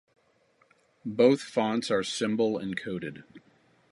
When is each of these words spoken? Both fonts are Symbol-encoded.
Both 1.05 1.43
fonts 1.43 1.91
are 1.91 2.01
Symbol-encoded. 2.01 3.23